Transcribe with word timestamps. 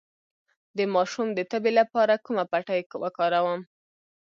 د 0.77 0.79
ماشوم 0.93 1.27
د 1.33 1.39
تبې 1.51 1.71
لپاره 1.79 2.21
کومه 2.25 2.43
پټۍ 2.51 2.81
وکاروم؟ 3.03 3.61